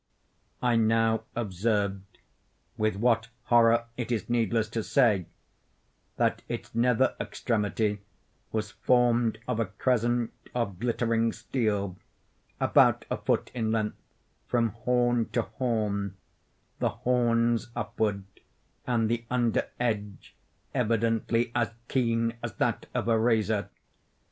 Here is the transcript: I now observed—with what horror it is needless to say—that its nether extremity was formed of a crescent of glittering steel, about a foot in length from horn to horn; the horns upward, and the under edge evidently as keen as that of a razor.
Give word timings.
I 0.63 0.77
now 0.77 1.25
observed—with 1.35 2.95
what 2.95 3.27
horror 3.43 3.85
it 3.97 4.11
is 4.11 4.31
needless 4.31 4.67
to 4.69 4.81
say—that 4.81 6.41
its 6.49 6.73
nether 6.73 7.15
extremity 7.21 8.01
was 8.51 8.71
formed 8.71 9.37
of 9.47 9.59
a 9.59 9.67
crescent 9.67 10.31
of 10.55 10.79
glittering 10.79 11.31
steel, 11.33 11.97
about 12.59 13.05
a 13.11 13.17
foot 13.17 13.51
in 13.53 13.71
length 13.71 13.97
from 14.47 14.69
horn 14.69 15.29
to 15.33 15.43
horn; 15.43 16.15
the 16.79 16.89
horns 16.89 17.67
upward, 17.75 18.23
and 18.87 19.07
the 19.07 19.23
under 19.29 19.67
edge 19.79 20.33
evidently 20.73 21.51
as 21.53 21.69
keen 21.87 22.33
as 22.41 22.53
that 22.55 22.87
of 22.95 23.07
a 23.07 23.19
razor. 23.19 23.69